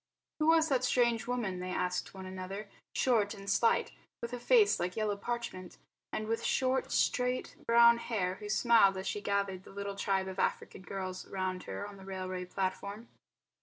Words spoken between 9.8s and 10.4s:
tribe of